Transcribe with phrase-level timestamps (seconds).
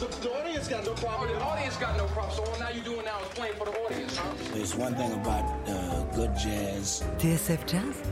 [0.00, 1.28] The, the audience got no Oh, problem.
[1.30, 2.34] the audience got no problem.
[2.34, 4.32] So all now you're doing now is playing for the audience, huh?
[4.54, 7.04] There's one thing about uh, good jazz.
[7.18, 8.02] TSF Jazz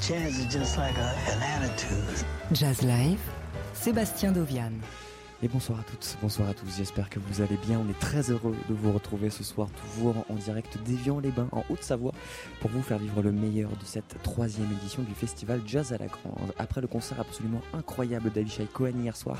[0.00, 2.26] Jazz is just like a, an attitude.
[2.52, 3.20] Jazz Live
[3.72, 4.80] Sébastien Dovian.
[5.44, 7.80] Et bonsoir à toutes, bonsoir à tous, j'espère que vous allez bien.
[7.84, 12.12] On est très heureux de vous retrouver ce soir, toujours en direct d'Évian-les-Bains, en Haute-Savoie,
[12.60, 16.06] pour vous faire vivre le meilleur de cette troisième édition du festival Jazz à la
[16.06, 16.52] Grange.
[16.60, 19.36] Après le concert absolument incroyable d'Avishai Cohen hier soir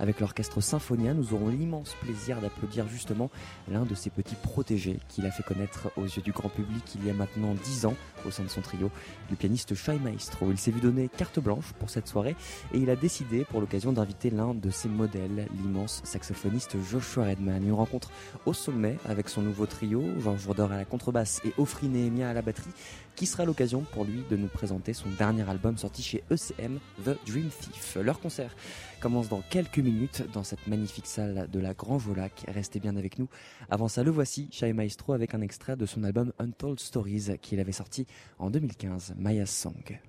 [0.00, 3.30] avec l'orchestre Symphonia, nous aurons l'immense plaisir d'applaudir justement
[3.68, 7.06] l'un de ses petits protégés qu'il a fait connaître aux yeux du grand public il
[7.06, 7.94] y a maintenant dix ans
[8.26, 8.90] au sein de son trio,
[9.30, 10.50] le pianiste Shai Maestro.
[10.50, 12.34] Il s'est vu donner carte blanche pour cette soirée
[12.72, 17.62] et il a décidé pour l'occasion d'inviter l'un de ses modèles, l'immense saxophoniste Joshua Redman.
[17.62, 18.10] Une rencontre
[18.46, 22.32] au sommet avec son nouveau trio, Georges Roder à la contrebasse et Ofri Nehemia à
[22.32, 22.70] la batterie,
[23.16, 27.16] qui sera l'occasion pour lui de nous présenter son dernier album sorti chez ECM, The
[27.26, 27.96] Dream Thief.
[28.00, 28.54] Leur concert
[29.00, 32.44] commence dans quelques minutes dans cette magnifique salle de la Grange au Lac.
[32.48, 33.28] Restez bien avec nous.
[33.70, 37.60] Avant ça, le voici, Shai Maestro, avec un extrait de son album Untold Stories qu'il
[37.60, 38.06] avait sorti
[38.38, 40.00] en 2015, Maya's Song.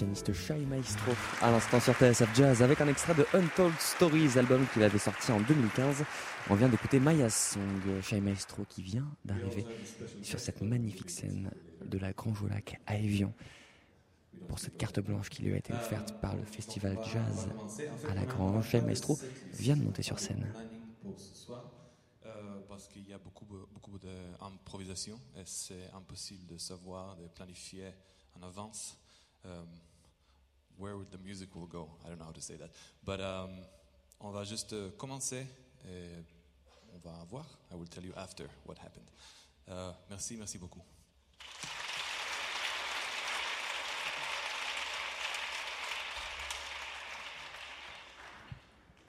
[0.00, 1.12] Pianiste Shai Maestro,
[1.42, 5.30] à l'instant sur TSF Jazz, avec un extrait de Untold Stories, album qu'il avait sorti
[5.30, 6.04] en 2015.
[6.48, 9.66] On vient d'écouter Maya's Song, Shai Maestro qui vient d'arriver
[10.22, 11.50] sur cette magnifique scène
[11.84, 13.34] de la Grand Jolac à Evian
[14.48, 17.50] pour cette carte blanche qui lui a été offerte par le festival jazz
[18.08, 18.70] à la Grange.
[18.70, 19.18] Shai Maestro
[19.52, 20.50] vient de monter sur scène.
[22.24, 27.92] Euh, parce qu'il y a beaucoup, beaucoup d'improvisation et c'est impossible de savoir, de planifier
[28.34, 28.96] en avance.
[29.42, 29.66] Um,
[30.80, 31.88] where would the music will go.
[32.04, 32.70] I don't know how to say that.
[33.04, 33.50] But um,
[34.20, 35.46] on va juste euh, commencer
[35.84, 36.24] et
[36.94, 37.46] on va voir.
[37.70, 39.06] I will tell you after what happened.
[39.68, 40.82] Uh, merci, merci beaucoup.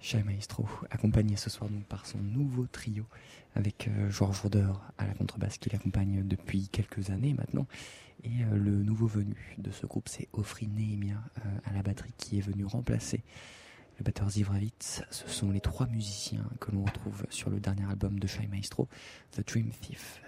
[0.01, 3.05] Chai Maestro, accompagné ce soir donc par son nouveau trio
[3.53, 4.41] avec euh, Georges
[4.97, 7.67] à la contrebasse qui l'accompagne depuis quelques années maintenant.
[8.23, 12.13] Et euh, le nouveau venu de ce groupe, c'est Ofri Nehemia euh, à la batterie
[12.17, 13.21] qui est venu remplacer
[13.99, 15.03] le batteur Zivravitz.
[15.11, 18.87] Ce sont les trois musiciens que l'on retrouve sur le dernier album de Chai Maestro,
[19.33, 20.19] The Dream Thief.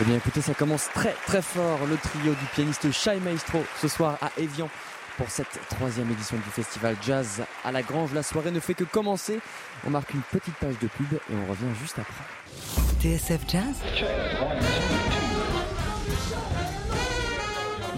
[0.00, 1.78] Eh bien écoutez, ça commence très très fort.
[1.86, 4.70] Le trio du pianiste Shai Maestro ce soir à Evian
[5.18, 8.14] pour cette troisième édition du festival Jazz à la Grange.
[8.14, 9.40] La soirée ne fait que commencer.
[9.86, 12.24] On marque une petite page de pub et on revient juste après.
[13.02, 13.82] TSF Jazz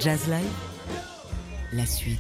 [0.01, 0.51] Jazz Live
[1.73, 2.19] La suite.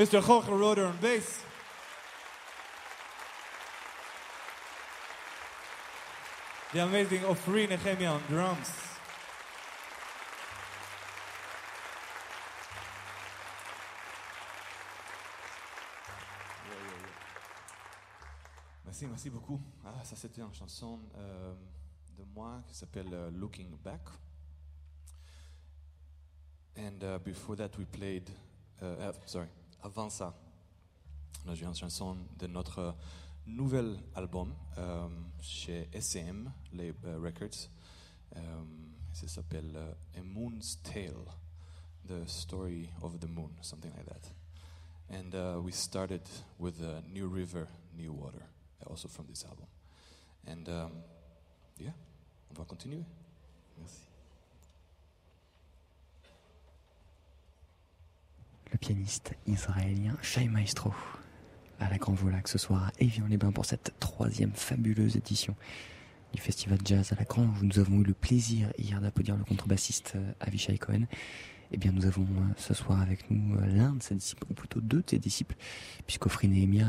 [0.00, 0.22] Mr.
[0.22, 1.44] Jorge Roder on bass.
[6.72, 8.72] The amazing Ofri Nehemia on drums.
[18.86, 19.60] Merci, merci beaucoup.
[19.84, 21.52] Ah, ça c'était une chanson euh,
[22.16, 24.00] de moi qui s'appelle euh, Looking Back.
[26.78, 28.30] And uh, before that we played,
[28.80, 29.48] uh, uh, sorry,
[29.82, 30.34] avant ça,
[31.46, 32.94] on a joué une chanson de notre
[33.46, 35.08] nouvel album euh,
[35.40, 37.68] chez SM les euh, Records.
[38.36, 41.24] Um, ça s'appelle uh, A Moon's Tale,
[42.06, 44.32] The Story of the Moon, something like that.
[45.10, 46.22] And uh, we started
[46.58, 47.66] with uh, New River,
[47.96, 48.46] New Water,
[48.86, 49.66] also from this album.
[50.46, 50.92] And um,
[51.78, 51.92] yeah,
[52.50, 53.04] on va continuer.
[53.76, 54.09] Merci.
[58.80, 60.92] Pianiste israélien Shai Maestro
[61.78, 65.54] à la Grand Volac ce soir à Évian-les-Bains pour cette troisième fabuleuse édition
[66.32, 69.44] du Festival Jazz à la Grange où nous avons eu le plaisir hier d'applaudir le
[69.44, 71.02] contrebassiste euh, Avishai Cohen.
[71.72, 74.54] Eh bien, nous avons euh, ce soir avec nous euh, l'un de ses disciples, ou
[74.54, 75.56] plutôt deux de ses disciples,
[76.06, 76.86] puisqu'Ofri Nehemia,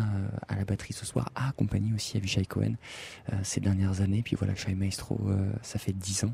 [0.48, 2.76] à la batterie ce soir, a accompagné aussi Avishai Cohen
[3.44, 4.24] ces dernières années.
[4.24, 5.20] Puis voilà, Shai Maestro,
[5.62, 6.34] ça fait dix ans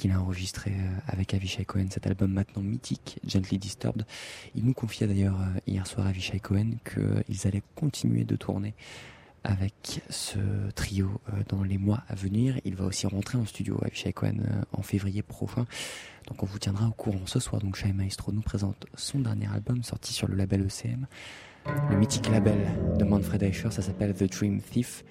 [0.00, 4.06] qu'il a enregistré euh, avec Avishai Cohen cet album maintenant mythique, Gently Disturbed.
[4.54, 8.72] Il nous confiait d'ailleurs euh, hier soir Avishai Cohen qu'ils allaient continuer de tourner
[9.44, 10.38] avec ce
[10.74, 12.58] trio euh, dans les mois à venir.
[12.64, 14.38] Il va aussi rentrer en studio Avishai Cohen
[14.72, 15.66] en février prochain.
[16.28, 17.60] Donc on vous tiendra au courant ce soir.
[17.60, 21.06] Donc Shai Maestro nous présente son dernier album sorti sur le label ECM.
[21.90, 22.56] Le mythique label
[22.98, 25.04] de Manfred Eicher, ça s'appelle The Dream Thief.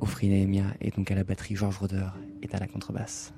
[0.00, 2.06] Ofri Nehemia est donc à la batterie, George Roder
[2.40, 3.34] est à la contrebasse.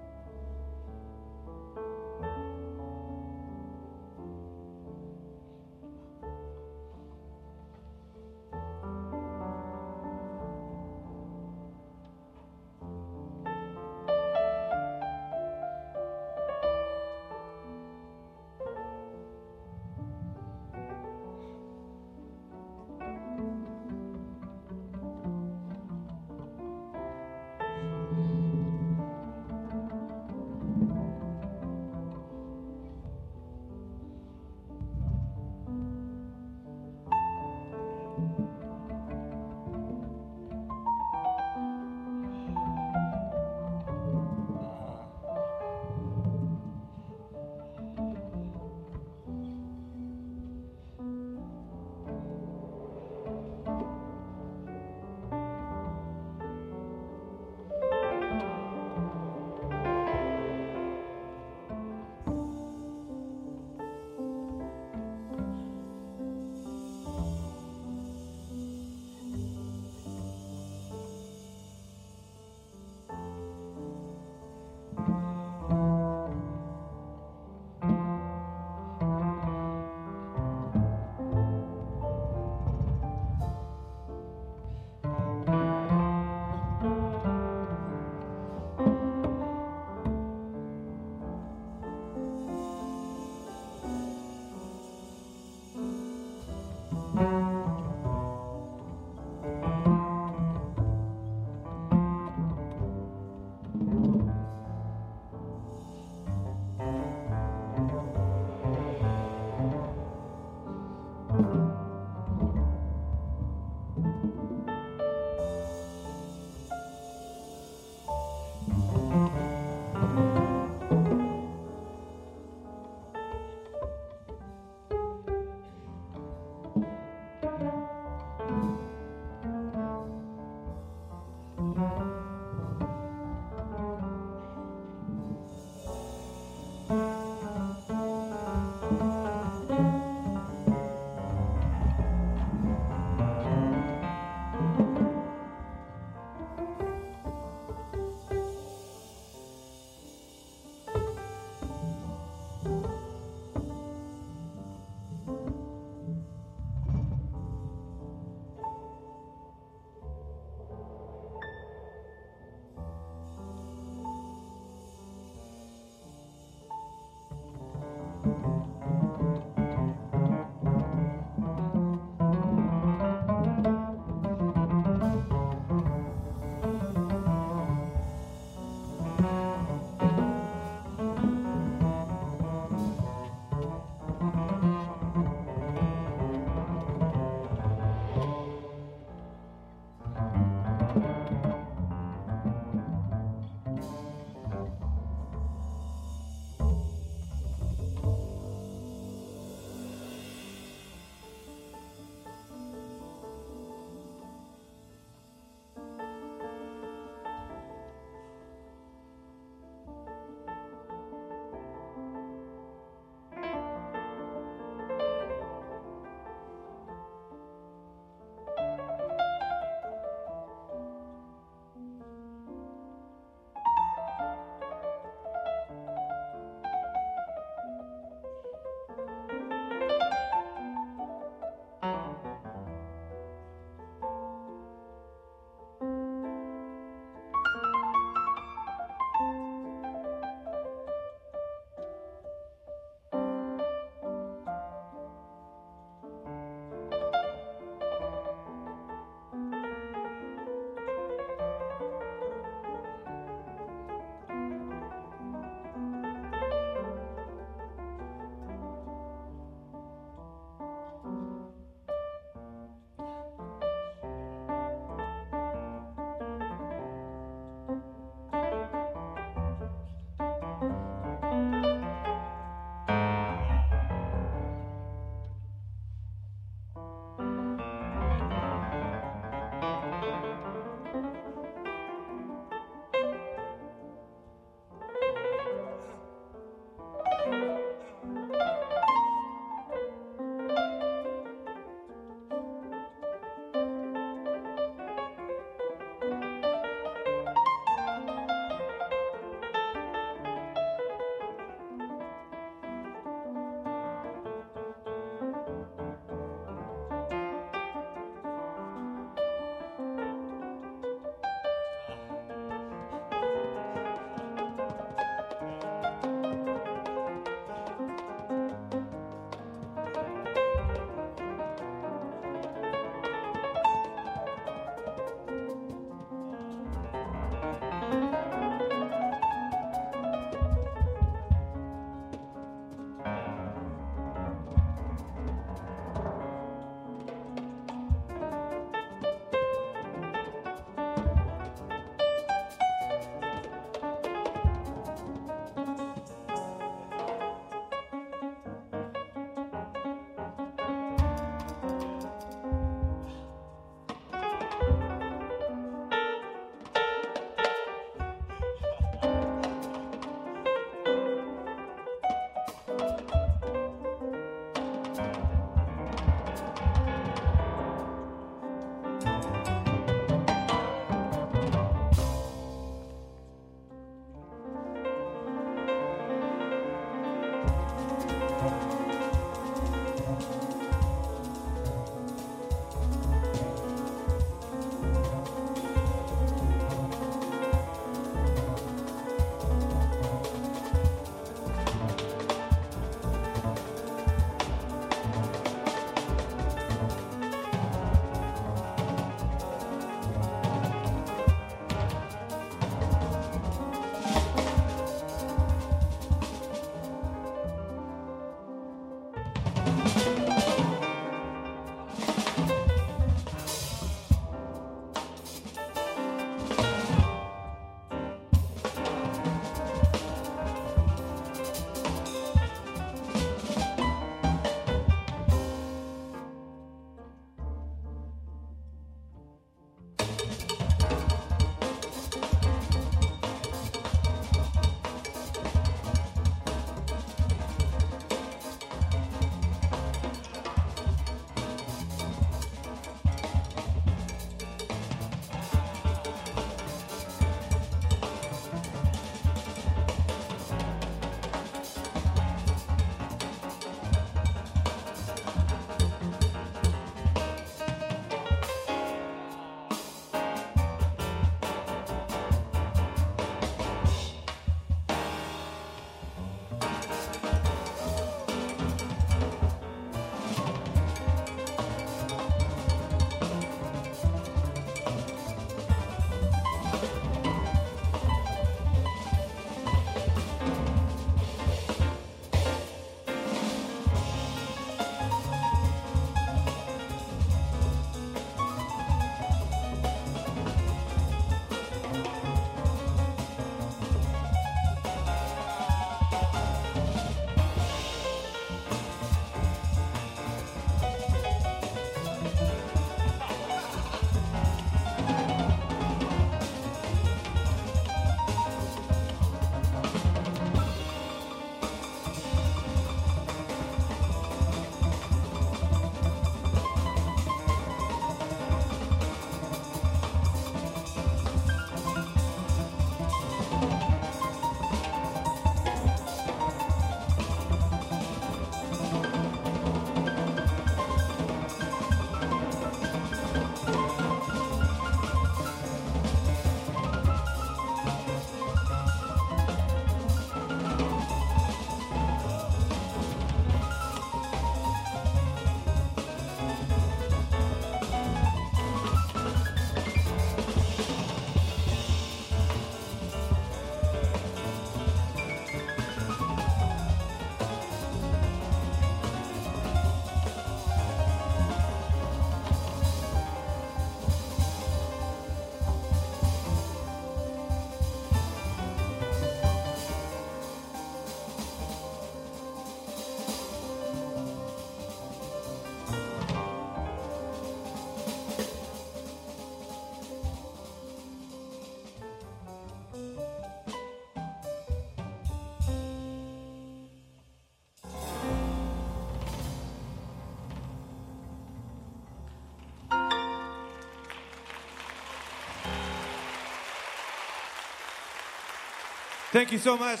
[599.36, 600.00] Thank you so much.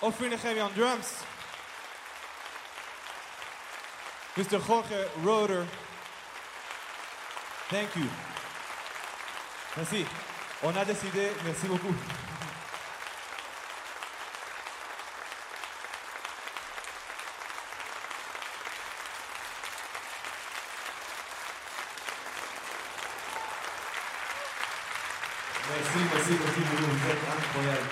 [0.00, 1.24] Ofri Nehemia on drums.
[4.36, 4.60] Mr.
[4.60, 5.66] Jorge Roder.
[7.68, 8.08] Thank you.
[9.76, 10.06] Merci.
[10.62, 11.92] On a décidé, merci beaucoup.
[25.92, 26.92] Merci, merci, merci beaucoup.
[26.92, 27.88] Vous êtes incroyable.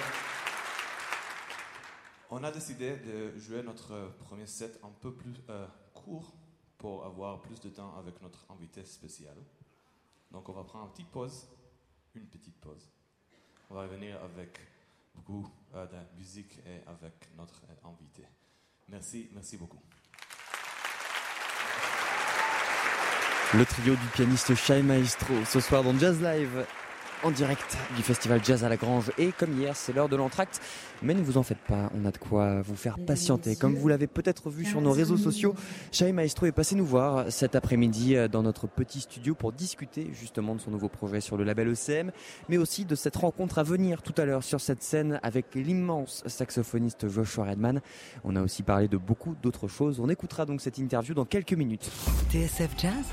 [2.30, 6.32] On a décidé de jouer notre premier set un peu plus euh, court
[6.76, 9.34] pour avoir plus de temps avec notre invité spécial.
[10.30, 11.48] Donc on va prendre une petite pause,
[12.14, 12.88] une petite pause.
[13.68, 14.60] On va revenir avec
[15.16, 18.22] beaucoup euh, de musique et avec notre euh, invité.
[18.90, 19.82] Merci, merci beaucoup.
[23.54, 26.64] Le trio du pianiste Shai Maestro ce soir dans Jazz Live
[27.22, 29.10] en direct du festival Jazz à la Grange.
[29.18, 30.60] Et comme hier, c'est l'heure de l'entracte.
[31.02, 33.56] Mais ne vous en faites pas, on a de quoi vous faire patienter.
[33.56, 35.54] Comme vous l'avez peut-être vu sur nos réseaux sociaux,
[35.92, 40.10] Shai Maestro est passé nous voir cet après-midi euh, dans notre petit studio pour discuter
[40.12, 42.10] justement de son nouveau projet sur le label ECM,
[42.48, 46.22] mais aussi de cette rencontre à venir tout à l'heure sur cette scène avec l'immense
[46.26, 47.80] saxophoniste Joshua Redman.
[48.24, 50.00] On a aussi parlé de beaucoup d'autres choses.
[50.00, 51.90] On écoutera donc cette interview dans quelques minutes.
[52.30, 53.06] TSF Jazz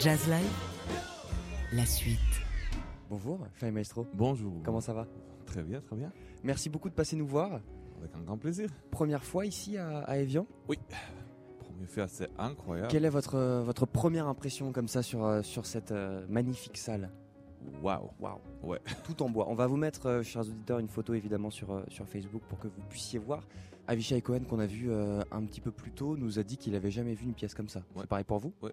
[0.00, 0.48] Jazz Live
[1.72, 2.18] La suite.
[3.08, 4.06] Bonjour, Shai Maestro.
[4.14, 4.54] Bonjour.
[4.64, 5.06] Comment ça va?
[5.46, 6.10] Très bien, très bien.
[6.42, 7.60] Merci beaucoup de passer nous voir.
[7.98, 8.70] Avec un grand plaisir.
[8.90, 10.46] Première fois ici à, à Evian?
[10.66, 12.88] Premier fait, c'est incroyable.
[12.88, 16.78] Quelle est votre, euh, votre première impression comme ça sur, euh, sur cette euh, magnifique
[16.78, 17.10] salle?
[17.82, 18.08] Waouh.
[18.20, 18.80] Waouh Ouais.
[19.04, 19.46] Tout en bois.
[19.48, 22.58] On va vous mettre, euh, chers auditeurs, une photo évidemment sur, euh, sur Facebook pour
[22.58, 23.42] que vous puissiez voir.
[23.90, 26.74] Avishai Cohen, qu'on a vu euh, un petit peu plus tôt, nous a dit qu'il
[26.74, 27.80] avait jamais vu une pièce comme ça.
[27.94, 28.02] Ouais.
[28.02, 28.52] C'est pareil pour vous?
[28.62, 28.72] Ouais,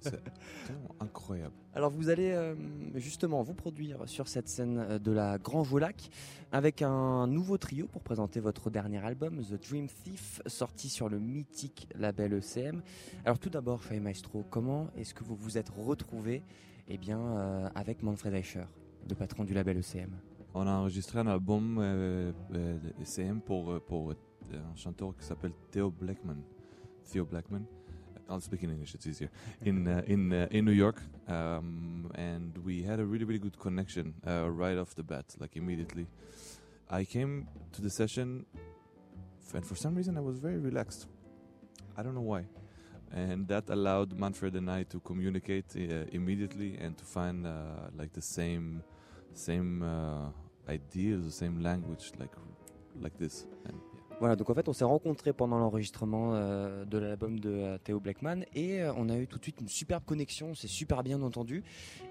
[0.00, 0.20] c'est
[0.66, 1.54] tellement incroyable.
[1.74, 2.54] Alors vous allez euh,
[2.96, 6.10] justement vous produire sur cette scène euh, de la Grange au Lac
[6.50, 11.20] avec un nouveau trio pour présenter votre dernier album, The Dream Thief, sorti sur le
[11.20, 12.82] mythique label ECM.
[13.24, 16.42] Alors tout d'abord, Faye Maestro, comment est-ce que vous vous êtes retrouvé
[16.92, 18.64] eh bien, euh, avec Manfred Eicher,
[19.08, 20.10] le patron du label E ECM
[20.54, 21.78] On a enregistré un album
[23.00, 24.16] ECM pour, euh, pour euh,
[24.56, 26.42] un chanteur qui s'appelle Theo Blackman.
[27.10, 27.66] Theo Blackman.
[28.30, 29.28] I'll speak in English, it's easier.
[29.60, 33.58] In uh, in uh, in New York, um, and we had a really really good
[33.58, 36.06] connection uh, right off the bat, like immediately.
[36.88, 38.46] I came to the session,
[39.52, 41.08] and for some reason I was very relaxed.
[41.96, 42.44] I don't know why,
[43.12, 48.12] and that allowed Manfred and I to communicate uh, immediately and to find uh, like
[48.12, 48.84] the same
[49.34, 50.28] same uh,
[50.68, 52.34] ideas, the same language, like
[53.00, 53.44] like this.
[53.64, 53.89] And.
[54.20, 57.98] Voilà, donc en fait on s'est rencontrés pendant l'enregistrement euh, de l'album de euh, Theo
[58.00, 61.02] Blackman et euh, on a eu tout de suite une superbe connexion, on s'est super
[61.02, 61.64] bien entendu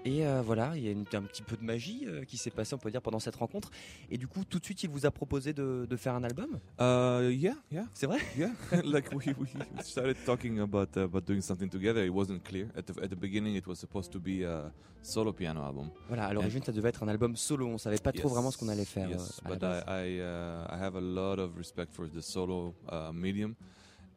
[0.04, 2.74] et euh, voilà, il y a une- un petit peu de magie qui s'est passée
[2.74, 3.70] on peut dire pendant cette rencontre
[4.10, 6.58] et du coup tout de suite il vous a proposé de, de faire un album,
[6.80, 8.18] Uh, yeah, yeah, c'est vrai?
[8.36, 8.50] Yeah.
[8.84, 9.48] like we, we
[9.82, 12.04] started talking about uh, about doing something together.
[12.04, 13.54] It wasn't clear at the at the beginning.
[13.56, 15.90] It was supposed to be a solo piano album.
[16.08, 18.58] Voilà, à l'origine ça devait être un album solo, on savait pas trop vraiment ce
[18.58, 19.08] qu'on allait faire.
[19.10, 19.62] Yes, but.
[19.62, 23.54] I I, uh, I have a lot of respect for the solo uh, medium,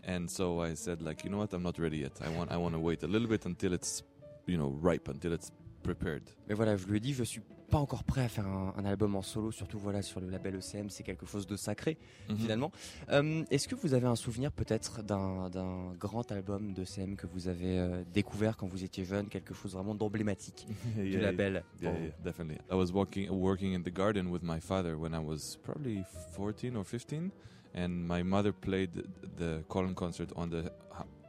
[0.05, 2.13] and so I said like, you know what, I'm not ready yet.
[2.21, 4.03] I want I want to wait a little bit until it's,
[4.47, 5.51] you know, ripe, until it's
[5.83, 6.23] prepared.
[6.47, 8.85] Mais voilà, je lui ai dit, je suis pas encore prêt à faire un, un
[8.85, 11.97] album en solo, surtout voilà sur le label ECM, c'est quelque chose de sacré
[12.29, 12.37] Mhm.
[12.37, 12.71] finalement.
[13.09, 17.79] Euh, Est-ce que vous avez un souvenir peut-être d'un grand album d'ECM que vous avez
[17.79, 21.63] euh, découvert quand vous étiez jeune, quelque chose vraiment d'emblématique Yeah, du yeah, label?
[21.81, 22.59] Yeah, vous yeah, definitely.
[22.71, 26.03] I was walking working in the garden with my father when I was probably
[26.33, 27.31] 14 or 15,
[27.73, 28.91] and my mother played
[29.37, 30.71] the Colin concert on the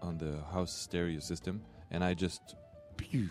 [0.02, 2.56] on the house stereo system, and I just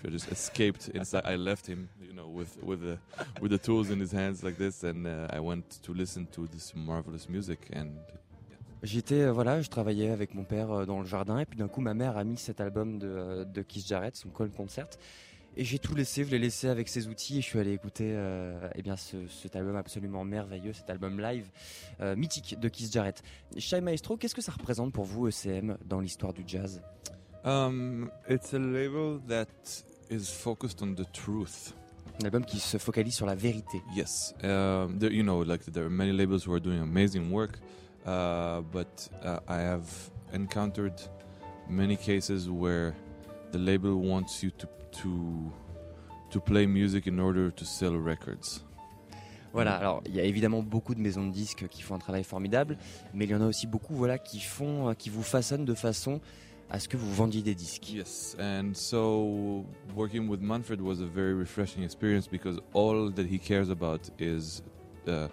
[0.05, 1.25] I just escaped inside.
[1.25, 2.97] I left him, you know, with with the
[3.41, 6.47] with the tools in his hands like this, and uh, I went to listen to
[6.47, 7.69] this marvelous music.
[7.73, 7.91] And
[8.83, 11.69] J'étais, euh, voilà, je travaillais avec mon père euh, dans le jardin et puis d'un
[11.69, 14.89] coup ma mère a mis cet album de, euh, de Keith Jarrett, son Call Concert.
[15.55, 18.11] Et j'ai tout laissé, je l'ai laissé avec ses outils et je suis allé écouter
[18.15, 21.47] euh, eh bien ce, cet album absolument merveilleux, cet album live
[22.01, 23.21] euh, mythique de Keith Jarrett.
[23.57, 26.81] Shai Maestro, qu'est-ce que ça représente pour vous ECM dans l'histoire du jazz?
[27.45, 29.45] Um, it's a label that
[30.09, 31.75] is focused on the truth.
[32.21, 33.81] Un album qui se focalise sur la vérité.
[33.95, 37.59] Yes, um, there, you know, like there are many labels who are doing amazing work,
[38.07, 39.85] uh, but uh, I have
[40.33, 40.93] encountered
[41.69, 42.93] many cases where
[43.51, 44.67] the label wants you to
[45.01, 45.51] to
[46.31, 48.63] to play music in order to sell records.
[49.53, 52.23] Voilà, alors il y a évidemment beaucoup de maisons de disques qui font un travail
[52.23, 52.75] formidable,
[53.13, 55.75] mais il y en a aussi beaucoup voilà, qui, font, euh, qui vous façonnent de
[55.75, 56.19] façon
[56.71, 57.93] à ce que vous vendiez des disques.
[57.93, 59.63] Yes, and so
[59.95, 64.63] working with Manfred was a very refreshing experience because all that he cares about is
[65.07, 65.27] uh,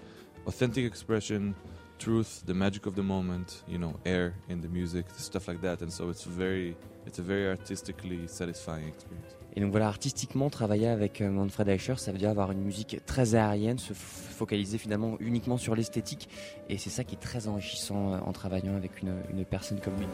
[0.47, 1.55] authentic expression,
[1.99, 5.81] truth, the magic of the moment, you know, air in the music, stuff like that.
[5.81, 9.40] And so it's very, it's a very artistically satisfying experience.
[9.57, 13.01] Et donc voilà, artistiquement, travailler avec euh, Manfred Eicher, ça veut dire avoir une musique
[13.07, 16.29] très aérienne, se focaliser finalement uniquement sur l'esthétique.
[16.69, 20.07] Et c'est ça qui est très enrichissant euh, en travaillant avec une personne comme lui.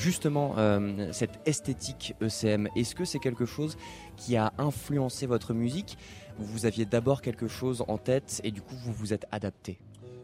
[0.00, 3.76] Justement, euh, cette esthétique ECM, est-ce que c'est quelque chose
[4.16, 5.98] qui a influencé votre musique?
[6.38, 9.78] Vous aviez d'abord quelque chose en tête et du coup vous vous êtes adapté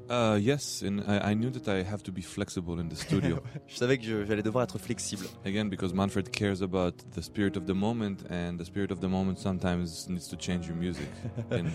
[0.09, 3.41] Uh, yes, and I, I knew that I have to be flexible in the studio.
[3.67, 5.27] Je savais que j'allais devoir être flexible.
[5.45, 9.09] Again, because Manfred cares about the spirit of the moment, and the spirit of the
[9.09, 11.09] moment sometimes needs to change your music.
[11.51, 11.67] and,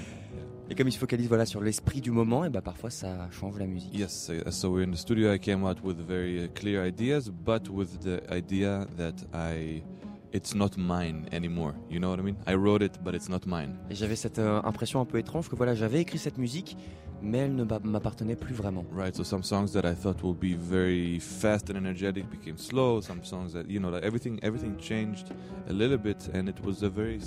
[0.72, 3.60] Et comme il se focalise voilà, sur l'esprit du moment, et bah parfois ça change
[3.60, 3.94] la musique.
[3.94, 5.34] Yes, uh, so we're in the studio.
[5.34, 9.84] I came out with very uh, clear ideas, but with the idea that I,
[10.32, 11.74] it's not mine anymore.
[11.90, 12.38] You know what I mean?
[12.48, 13.76] I wrote it, but it's not mine.
[13.90, 16.78] Et j'avais cette euh, impression un peu étrange que voilà, j'avais écrit cette musique,
[17.22, 18.86] mais elle ne m'a- m'appartenait plus vraiment.
[18.96, 19.14] Right.
[19.14, 23.02] So some songs that I thought will be very fast and energetic became slow.
[23.02, 25.34] Some songs that you know, like everything, everything changed
[25.70, 27.20] a little bit, and it was a very,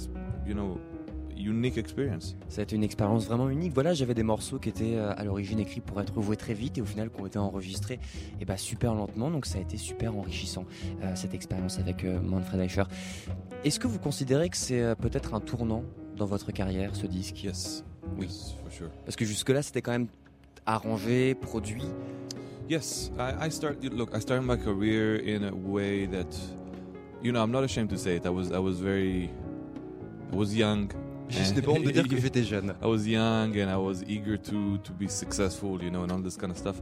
[0.47, 0.81] you know,
[1.45, 2.37] unique experience.
[2.57, 3.73] Été une expérience vraiment unique.
[3.75, 6.79] Voilà, j'avais des morceaux qui étaient euh, à l'origine écrits pour être joués très vite
[6.79, 7.99] et au final qui ont été enregistrés
[8.41, 9.31] et bah, super lentement.
[9.31, 10.65] Donc ça a été super enrichissant
[11.03, 12.85] euh, cette expérience avec euh, Manfred Eicher.
[13.65, 15.85] Est-ce que vous considérez que c'est peut-être un tournant
[16.17, 17.43] dans votre carrière ce disque?
[17.45, 17.85] Yes.
[18.17, 18.27] Oui.
[18.27, 18.91] Yes, for sure.
[19.05, 20.09] Parce que jusque-là c'était quand même
[20.67, 21.85] arrangé, produit?
[22.69, 23.85] Yes, I, I start.
[23.85, 26.35] Look, I started my career in a way that,
[27.23, 28.25] you know, I'm not ashamed to say it.
[28.25, 29.31] I was, I was very,
[30.33, 30.91] I was young.
[31.31, 32.75] N'ai pas de dire que j'étais jeune.
[32.83, 36.23] I was young and I was eager to to be successful, you know, and all
[36.23, 36.81] this kind of stuff.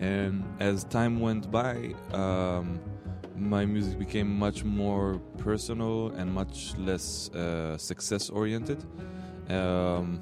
[0.00, 2.80] And as time went by, um,
[3.36, 8.84] my music became much more personal and much less uh, success oriented.
[9.48, 10.20] Um,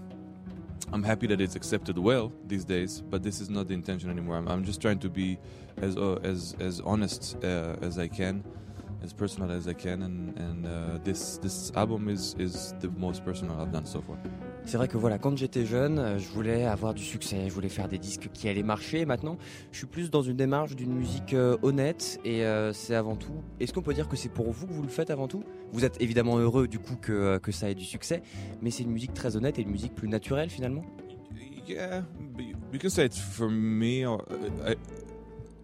[0.93, 4.37] I'm happy that it's accepted well these days, but this is not the intention anymore.
[4.37, 5.39] I'm, I'm just trying to be
[5.79, 8.45] as uh, as as honest uh, as I can,
[9.05, 13.25] as personal as I can, and and uh, this this album is is the most
[13.25, 14.17] personal I've done so far.
[14.65, 17.69] C'est vrai que voilà, quand j'étais jeune, euh, je voulais avoir du succès, je voulais
[17.69, 19.01] faire des disques qui allaient marcher.
[19.01, 19.37] Et maintenant,
[19.73, 23.43] je suis plus dans une démarche d'une musique euh, honnête et euh, c'est avant tout.
[23.59, 25.43] Est-ce qu'on peut dire que c'est pour vous que vous le faites avant tout?
[25.73, 28.23] Vous êtes évidemment heureux du coup que, que ça ait du succès,
[28.61, 30.85] mais c'est une musique très honnête et une musique plus naturelle finalement?
[31.67, 32.03] Yeah,
[32.73, 34.05] you can say it's for me.
[34.05, 34.19] Uh,
[34.67, 34.75] I,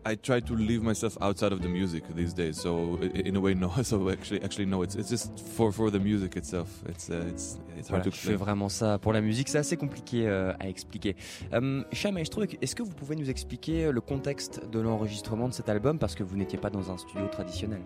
[0.05, 2.61] I try to leave myself outside of the music these days.
[2.61, 3.71] So in a way, no.
[3.83, 4.83] So actually, actually, no.
[4.83, 6.69] It's it's just for for the music itself.
[6.89, 9.59] It's uh, it's it's hard Voilà, to je fais vraiment ça pour la musique, c'est
[9.59, 11.17] assez compliqué euh, à expliquer.
[11.53, 11.83] Euh,
[12.31, 15.99] trouve, est-ce que vous pouvez nous expliquer le contexte de l'enregistrement de cet album?
[15.99, 17.81] Parce que vous n'étiez pas dans un studio traditionnel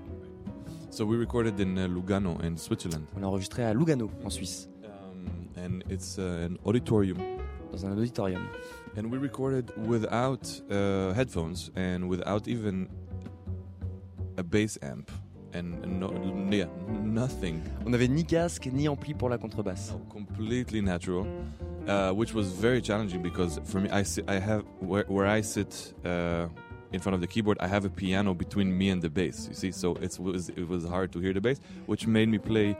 [0.90, 4.68] So we recorded in uh, Lugano in Switzerland, On l'a enregistré à Lugano en Suisse,
[4.84, 7.16] um, and it's uh, an auditorium.
[7.72, 8.42] dans un auditorium.
[8.96, 12.88] And we recorded without uh, headphones and without even
[14.36, 15.10] a bass amp,
[15.54, 16.10] and, and no,
[16.50, 16.66] yeah,
[17.02, 17.62] nothing.
[17.86, 19.92] On n'avait ni casque ni ampli pour la contrebasse.
[19.92, 21.26] No, completely natural,
[21.88, 25.40] uh, which was very challenging because for me, I sit, I have where, where I
[25.42, 26.48] sit uh,
[26.92, 29.48] in front of the keyboard, I have a piano between me and the bass.
[29.48, 32.38] You see, so it was it was hard to hear the bass, which made me
[32.38, 32.76] play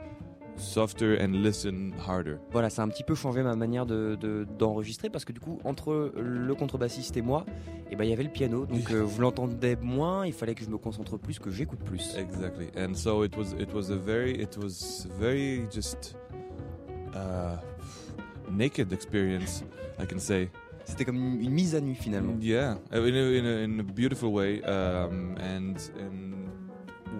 [0.55, 2.37] softer and listen harder.
[2.51, 5.39] Voilà, ça a un petit peu changé ma manière de- de- d'enregistrer parce que du
[5.39, 7.45] coup, entre le contrebassiste et moi,
[7.91, 8.65] eh ben, il y avait le piano.
[8.65, 12.15] Donc euh, vous l'entendez moins, il fallait que je me concentre plus, que j'écoute plus.
[12.17, 16.15] Exactly, and so it was it was a very it was very just
[17.15, 17.57] uh,
[18.51, 19.63] naked experience,
[19.99, 20.49] I can say.
[20.85, 22.35] C'était comme une, une mise à nu finalement.
[22.41, 26.33] Yeah, in a, in a, in a beautiful way, um, and and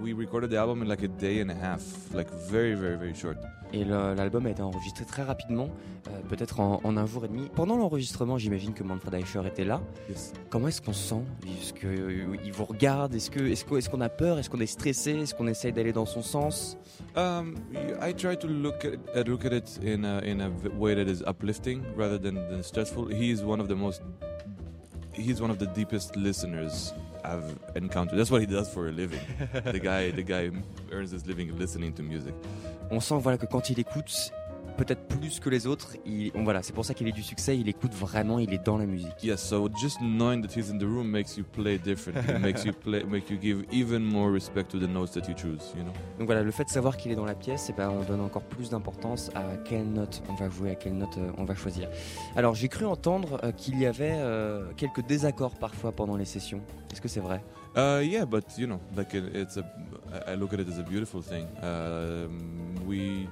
[0.02, 1.82] we recorded the album in like a day and a half,
[2.14, 3.38] like very very very short.
[3.76, 5.68] Et l'album a été enregistré très rapidement,
[6.08, 7.50] euh, peut-être en, en un jour et demi.
[7.56, 9.82] Pendant l'enregistrement, j'imagine que Manfred Eicher était là.
[10.08, 10.32] Yes.
[10.52, 11.24] Comment est-ce qu'on se sent?
[11.48, 13.16] Est-ce qu'il vous regarde?
[13.16, 14.38] Est-ce qu'on est qu'on a peur?
[14.38, 15.14] Est-ce qu'on est stressé?
[15.14, 16.78] Est-ce qu'on essaye d'aller dans son sens?
[17.16, 17.56] Um,
[18.00, 21.24] I try to look at look at it in a, in a way that is
[21.26, 23.08] uplifting rather than, than stressful.
[23.08, 24.04] He is one of the most
[25.14, 26.94] he's one of the deepest listeners
[27.24, 28.18] I've encountered.
[28.18, 29.20] That's what he does for a living.
[29.64, 30.52] the guy the guy
[30.92, 32.34] earns his living listening to music.
[32.92, 34.32] On sent voilà, que quand il écoute,
[34.74, 35.96] peut-être plus que les autres.
[36.06, 37.58] Il, voilà, c'est pour ça qu'il a du succès.
[37.58, 39.24] Il écoute vraiment, il est dans la musique.
[39.24, 42.18] Yes, so just knowing that he's in the room makes you play different.
[42.30, 45.36] It makes you play, make you give even more respect to the notes that you
[45.36, 45.74] choose.
[45.76, 45.94] You know?
[46.20, 48.22] Donc voilà, le fait de savoir qu'il est dans la pièce, eh ben, on donne
[48.22, 51.56] encore plus d'importance à quelle note on va jouer, à quelle note euh, on va
[51.56, 51.88] choisir.
[52.36, 56.62] Alors j'ai cru entendre euh, qu'il y avait euh, quelques désaccords parfois pendant les sessions.
[56.92, 57.44] Est-ce que c'est vrai?
[57.76, 59.64] Uh, yeah, but you know, like it, it's a,
[60.28, 61.48] I I look at it as a beautiful thing.
[61.64, 63.28] Um, we,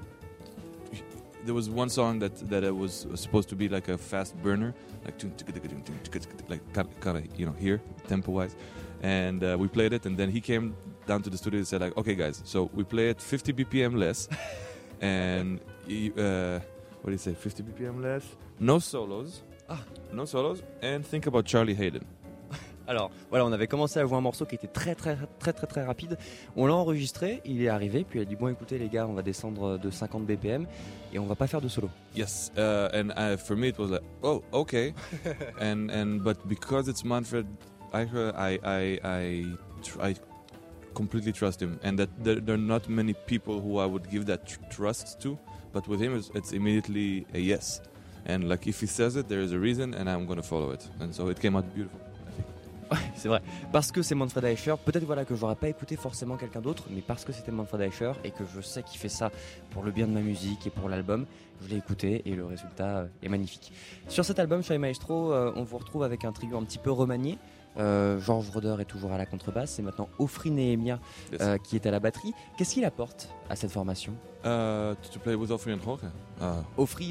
[1.45, 4.73] there was one song that that it was supposed to be like a fast burner,
[5.05, 5.15] like
[6.49, 6.61] like
[7.01, 8.55] kind of you know here tempo wise,
[9.01, 10.75] and uh, we played it, and then he came
[11.07, 13.97] down to the studio and said like, okay guys, so we play it 50 BPM
[13.97, 14.29] less,
[15.01, 15.59] and
[16.17, 16.59] uh,
[17.01, 18.23] what do you say, 50 BPM less,
[18.59, 19.79] no solos, Ah.
[20.13, 22.05] no solos, and think about Charlie Hayden.
[22.87, 25.67] Alors voilà, on avait commencé à jouer un morceau qui était très très très très
[25.67, 26.17] très rapide.
[26.55, 29.13] On l'a enregistré, il est arrivé, puis il a dit bon écoutez les gars, on
[29.13, 30.65] va descendre de 50 BPM
[31.13, 31.89] et on va pas faire de solo.
[32.15, 34.93] Yes, uh, and uh, for me it was like, oh, okay,
[35.59, 37.45] and and but because it's Manfred
[37.93, 38.05] I
[38.65, 39.45] I I,
[39.83, 40.15] tr- I
[40.93, 44.25] completely trust him, and that there, there are not many people who I would give
[44.25, 45.37] that tr- trust to,
[45.71, 47.81] but with him it's, it's immediately a yes,
[48.25, 50.87] and like if he says it, there is a reason, and I'm gonna follow it,
[50.99, 51.99] and so it came out beautiful.
[53.15, 53.41] C'est vrai.
[53.71, 57.01] Parce que c'est Manfred Eicher, peut-être voilà que j'aurais pas écouté forcément quelqu'un d'autre, mais
[57.01, 59.31] parce que c'était Manfred Eicher et que je sais qu'il fait ça
[59.71, 61.25] pour le bien de ma musique et pour l'album,
[61.61, 63.71] je l'ai écouté et le résultat euh, est magnifique.
[64.07, 66.91] Sur cet album, Shy Maestro, euh, on vous retrouve avec un trio un petit peu
[66.91, 67.37] remanié.
[67.77, 70.99] Euh, Georges Roder est toujours à la contrebasse, c'est maintenant Ofri Nehemia
[71.39, 72.33] euh, qui est à la batterie.
[72.57, 74.13] Qu'est-ce qu'il apporte à cette formation
[74.43, 76.01] Uh, to, play with Offrey and Jorge.
[76.41, 76.63] Uh,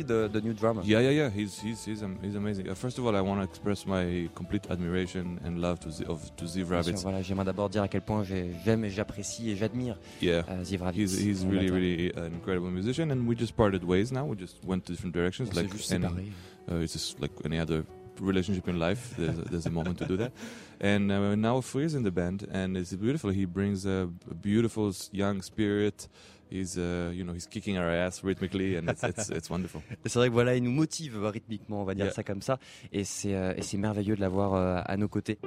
[0.02, 0.82] de, de New Drummer.
[0.84, 1.30] Yeah, yeah, yeah.
[1.30, 2.68] He's he's he's, am- he's amazing.
[2.68, 6.06] Uh, first of all, I want to express my complete admiration and love to Z,
[6.08, 7.02] of to Ziv Rabbits.
[7.04, 10.64] voilà, j'aimerais d'abord dire à quel point j'ai- j'aime et j'apprécie et j'admire Yeah, euh,
[10.64, 14.24] Ziv Ravitz, he's he's really really an incredible musician, and we just parted ways now.
[14.26, 16.32] We just went to different directions, On like juste séparés.
[16.68, 17.84] uh, it's just like any other
[18.20, 19.14] relationship in life.
[19.16, 20.32] There's a, there's a moment to do that,
[20.80, 23.30] and uh, now Freer's in the band, and it's beautiful.
[23.30, 26.08] He brings a, a beautiful young spirit.
[26.50, 29.82] He's uh, you know he's kicking our ass rhythmically, and it's it's, it's wonderful.
[30.06, 32.14] C'est vrai que voilà, il nous motive rythmiquement, on va dire Yeah.
[32.14, 32.58] ça comme ça,
[32.92, 35.38] et c'est euh, et c'est merveilleux de l'avoir euh, à nos côtés.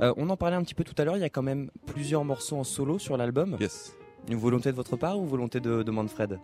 [0.00, 1.70] Euh, on en parlait un petit peu tout à l'heure, il y a quand même
[1.86, 3.56] plusieurs morceaux en solo sur l'album.
[3.60, 3.96] Yes.
[4.28, 6.38] Une volonté de votre part ou volonté de, de Manfred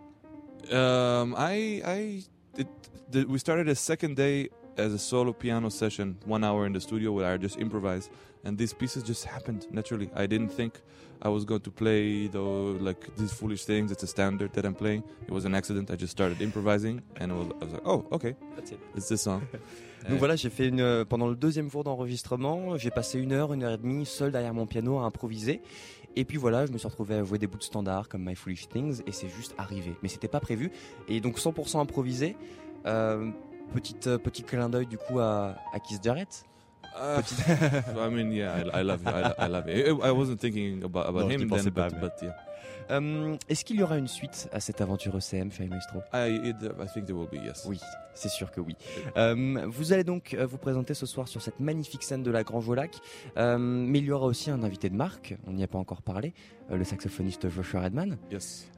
[0.72, 2.22] Um, I, I,
[2.56, 2.68] it,
[3.10, 6.80] the, we started a second day as a solo piano session, one hour in the
[6.80, 8.10] studio where I just improvised,
[8.44, 10.10] and these pieces just happened naturally.
[10.14, 10.80] I didn't think
[11.22, 13.92] I was going to play though like these foolish things.
[13.92, 15.04] It's a standard that I'm playing.
[15.26, 15.90] It was an accident.
[15.90, 18.34] I just started improvising, and it was, I was like, oh, okay,
[18.94, 19.46] it's this song.
[20.08, 23.62] Donc voilà, j'ai fait une pendant le deuxième jour d'enregistrement, j'ai passé une heure, une
[23.62, 25.62] heure et demie seul derrière mon piano à improviser.
[26.16, 28.34] Et puis voilà, je me suis retrouvé à jouer des bouts de standard comme My
[28.34, 29.94] Foolish Things et c'est juste arrivé.
[30.02, 30.70] Mais c'était pas prévu.
[31.08, 32.36] Et donc 100% improvisé.
[32.86, 33.30] Euh,
[33.72, 36.44] petite euh, petit clin d'œil du coup à, à Keith Jarrett.
[36.96, 37.20] Uh,
[37.98, 39.08] I mean, yeah, I, I love it.
[39.08, 39.88] I, I love it.
[39.88, 42.34] I wasn't thinking about, about Non, je him then, pas, but, but yeah,
[42.90, 46.00] Euh, Est-ce qu'il y aura une suite à cette aventure ECM, Shy Maestro?
[46.12, 47.64] I, it, I think there will be yes.
[47.68, 47.80] Oui,
[48.14, 48.76] c'est sûr que oui.
[49.16, 52.42] Euh, vous allez donc euh, vous présenter ce soir sur cette magnifique scène de la
[52.42, 52.98] Grand Jolac.
[53.36, 56.02] Euh, mais il y aura aussi un invité de marque, on n'y a pas encore
[56.02, 56.34] parlé,
[56.70, 58.16] le saxophoniste Joshua Redman.
[58.30, 58.70] Yes.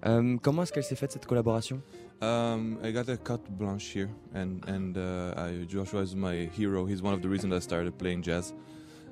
[0.42, 1.80] Comment est-ce qu'elle s'est faite cette collaboration?
[2.22, 6.86] Um, I got a carte blanche here, and and uh, I, Joshua is my hero.
[6.86, 8.54] He's one of the reasons I started playing jazz.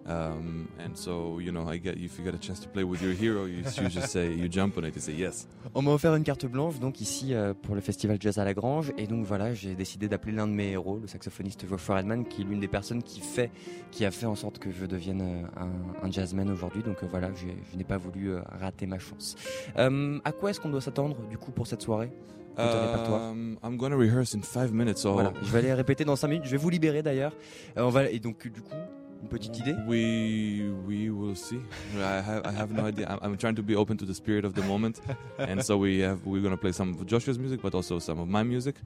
[0.07, 3.01] Um, and so you know, I get if you get a chance to play with
[3.01, 5.47] your hero, you, you just say you jump on it, you say yes.
[5.75, 8.53] On m'a offert une carte blanche donc ici euh, pour le festival Jazz à la
[8.53, 12.27] Grange et donc voilà j'ai décidé d'appeler l'un de mes héros, le saxophoniste Joshua Redman
[12.27, 13.51] qui est l'une des personnes qui fait,
[13.91, 15.61] qui a fait en sorte que je devienne euh,
[16.03, 17.47] un, un jazzman aujourd'hui donc euh, voilà je
[17.77, 19.37] n'ai pas voulu rater ma chance.
[19.77, 22.11] À quoi est-ce qu'on doit s'attendre du coup pour cette soirée?
[22.57, 25.75] Pour ton répertoire Um, I'm gonna rehearse in five minutes, so Voilà, je vais aller
[25.75, 27.33] répéter dans 5 minutes, je vais vous libérer d'ailleurs.
[27.77, 28.77] On va et donc du coup
[29.25, 29.75] une petite idée?
[29.87, 31.61] we we will see.
[31.97, 33.07] I have I have no idea.
[33.09, 35.01] I'm, I'm trying to be open to the spirit of the moment,
[35.39, 38.29] and so we have we're gonna play some of Joshua's music, but also some of
[38.29, 38.77] my music,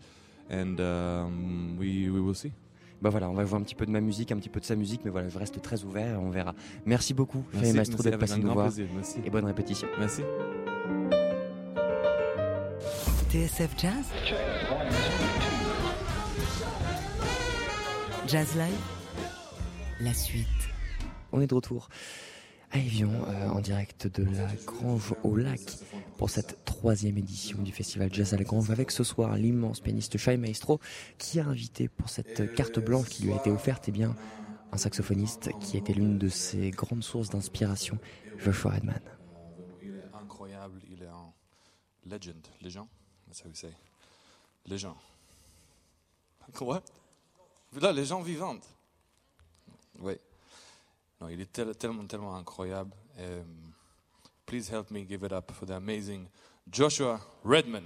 [0.48, 2.52] and um, we we will see.
[3.00, 4.64] Bah voilà, on va jouer un petit peu de ma musique, un petit peu de
[4.64, 6.54] sa musique, mais voilà, je reste très ouvert et on verra.
[6.84, 8.70] Merci beaucoup, Faye Maestro, merci, d'être passé nous voir.
[8.94, 9.18] Merci.
[9.24, 9.86] et bonne répétition.
[10.00, 10.22] Merci.
[13.30, 14.06] TSF Jazz?
[18.26, 18.97] Jazz Live?
[20.00, 20.46] La suite.
[21.32, 21.88] On est de retour
[22.70, 25.60] à Evian, euh, en direct de la Grange au Lac,
[26.18, 30.16] pour cette troisième édition du festival Jazz à la Grange, avec ce soir l'immense pianiste
[30.16, 30.78] Shai Maestro,
[31.18, 34.14] qui a invité pour cette carte blanche qui lui a été offerte, eh bien,
[34.70, 37.98] un saxophoniste qui était l'une de ses grandes sources d'inspiration,
[38.36, 39.00] Joshua Redman.
[39.82, 41.32] Il est incroyable, il est un,
[42.06, 42.88] legend, les gens,
[43.26, 43.72] that's how say,
[44.66, 44.96] les gens.
[46.54, 46.82] Quoi?
[47.80, 48.77] Là, les gens vivantes.
[49.98, 50.16] Oui.
[51.20, 52.92] Non, il est tel- tellement, tellement incroyable.
[53.18, 53.72] Um,
[54.46, 56.28] please help me give it up for the amazing
[56.70, 57.84] Joshua Redman.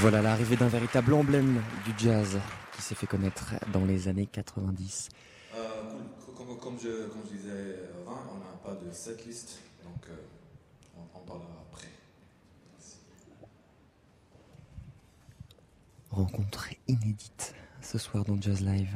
[0.00, 2.38] Voilà l'arrivée d'un véritable emblème du jazz
[2.72, 5.10] qui s'est fait connaître dans les années 90.
[5.54, 5.58] Euh,
[6.24, 6.34] cool.
[6.34, 10.16] Comme, comme je, comme je disais avant, on n'a pas de setlist, donc euh,
[11.14, 11.88] on parlera après.
[16.10, 18.94] Rencontre inédite ce soir dans Jazz Live,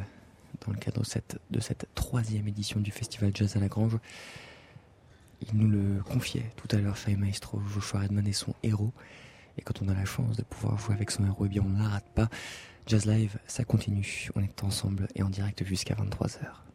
[0.67, 3.99] dans le cadre de cette, de cette troisième édition du Festival Jazz à la Grange.
[5.43, 8.95] Il nous le confiait tout à l'heure, Fay Maestro, Joshua Redman est son héros.
[9.59, 11.69] Et quand on a la chance de pouvoir jouer avec son héros, eh bien on
[11.69, 12.29] ne la rate pas.
[12.87, 14.29] Jazz Live, ça continue.
[14.35, 16.74] On est ensemble et en direct jusqu'à 23h.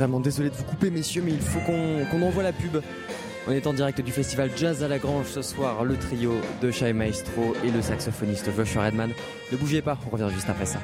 [0.00, 2.78] Vraiment désolé de vous couper, messieurs, mais il faut qu'on envoie la pub.
[3.46, 6.70] On est en direct du festival Jazz à la Grange ce soir, le trio de
[6.70, 9.10] Shai Maestro et le saxophoniste Joshua Redman.
[9.52, 10.78] Ne bougez pas, on revient juste après ça.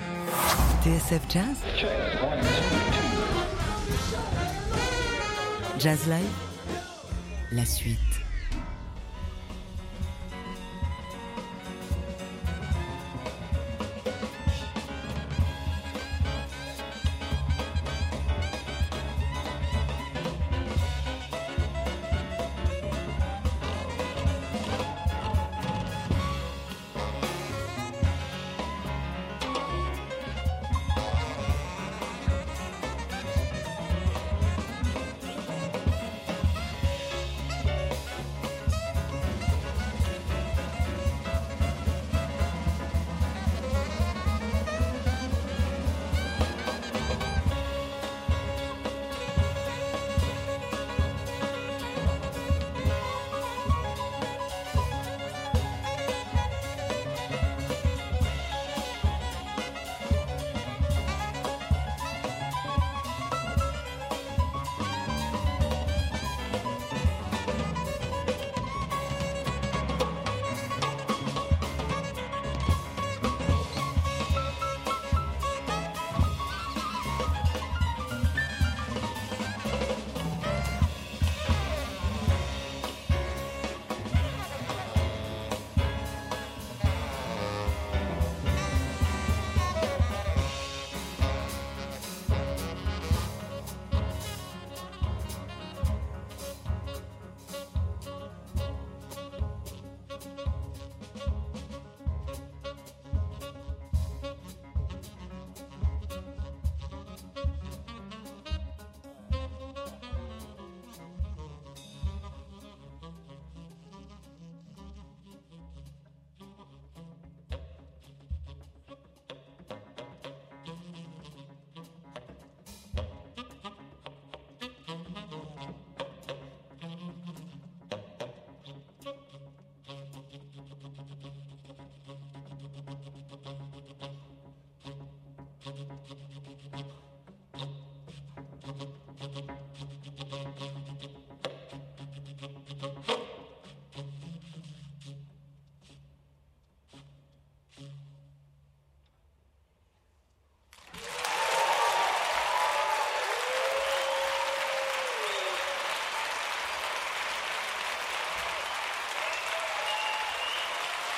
[0.82, 1.44] TSF Jazz
[5.78, 8.05] Jazz Live La suite.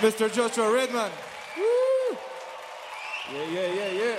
[0.08, 0.32] Mr.
[0.32, 1.10] Joshua Redman.
[1.58, 2.16] Woo!
[3.30, 4.16] Yeah, yeah, yeah, yeah.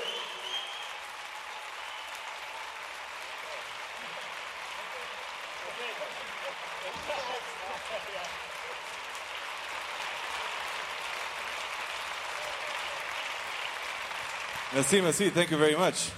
[14.75, 15.31] Merci, merci.
[15.31, 16.11] Thank you very much.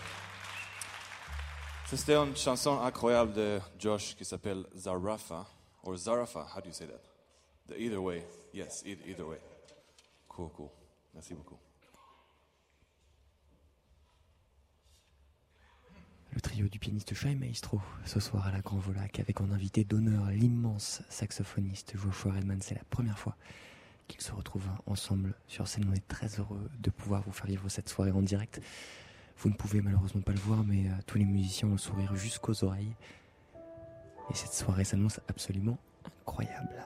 [1.85, 5.45] C'était une chanson incroyable de Josh qui s'appelle Zarafa.
[5.83, 7.01] Or Zarafa, how do you say that?
[7.69, 8.25] The either way.
[8.51, 9.37] Yes, either, either way.
[11.13, 11.57] Merci beaucoup.
[16.33, 19.83] Le trio du pianiste Shai Maestro ce soir à la Grand Volac avec en invité
[19.83, 22.61] d'honneur l'immense saxophoniste Joshua Redman.
[22.61, 23.35] C'est la première fois
[24.07, 25.87] qu'ils se retrouvent ensemble sur scène.
[25.89, 28.61] On est très heureux de pouvoir vous faire vivre cette soirée en direct.
[29.37, 32.15] Vous ne pouvez malheureusement pas le voir, mais euh, tous les musiciens ont le sourire
[32.15, 32.95] jusqu'aux oreilles.
[34.29, 36.85] Et cette soirée s'annonce absolument incroyable.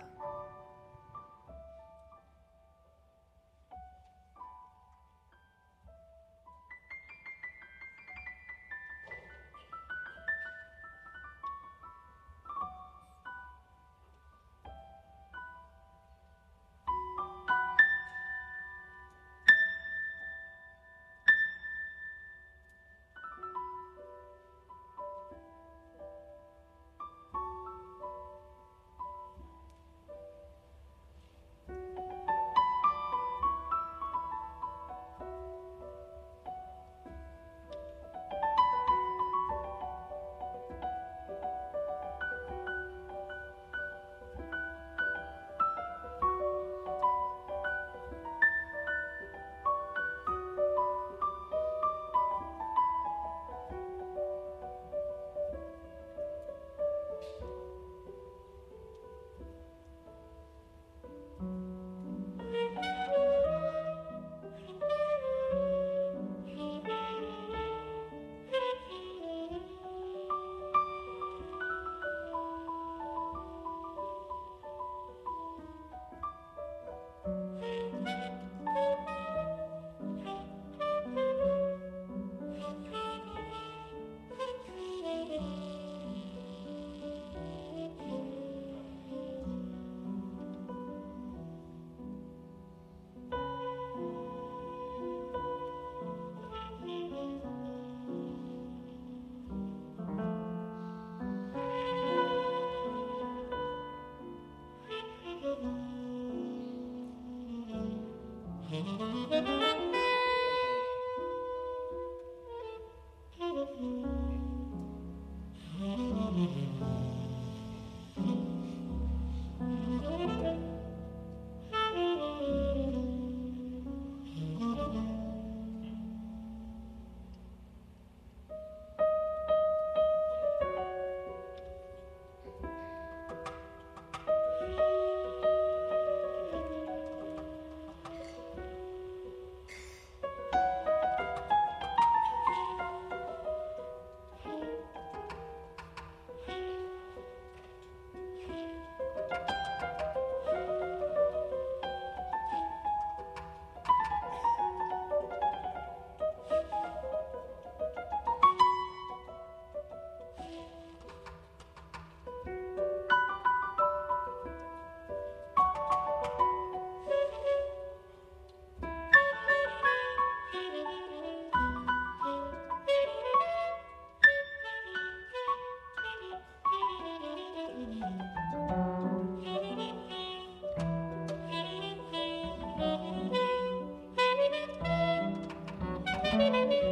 [186.55, 186.84] Thank you.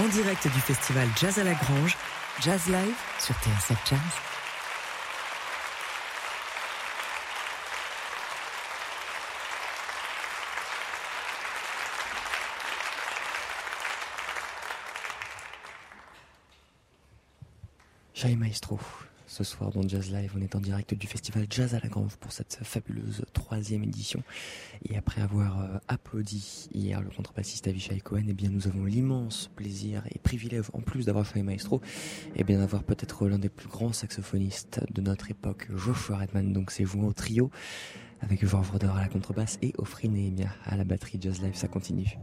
[0.00, 1.96] En direct du festival Jazz à la Grange,
[2.40, 3.98] Jazz Live sur TSF Jazz.
[18.14, 18.78] Chai Maestro,
[19.28, 22.16] ce soir dans Jazz Live, on est en direct du festival Jazz à la Grange
[22.16, 24.22] pour cette fabuleuse troisième édition.
[24.88, 29.50] Et après avoir euh, applaudi hier le contrebassiste Avishai Cohen, eh bien nous avons l'immense
[29.54, 31.82] plaisir et privilège, en plus d'avoir Chai Maestro,
[32.36, 36.52] et bien d'avoir peut-être l'un des plus grands saxophonistes de notre époque, Joshua Redman.
[36.54, 37.50] Donc c'est joué au trio
[38.20, 41.18] avec Georges Roder à la contrebasse et Ofri Nehemia à la batterie.
[41.20, 42.18] Jazz Live, ça continue.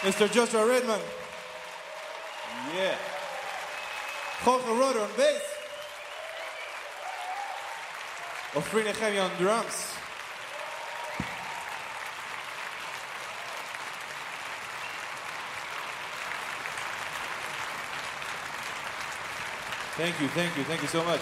[0.00, 0.32] Mr.
[0.32, 1.00] Joshua Redman.
[2.74, 2.94] Yeah.
[4.42, 5.42] Jorge Roder on bass.
[8.54, 9.94] Ofrine Heavy on drums.
[19.96, 21.20] Thank you, thank you, thank you so much.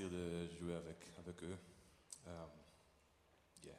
[0.00, 1.56] Plaisir de jouer avec, avec eux.
[2.26, 2.48] Um,
[3.64, 3.74] yeah.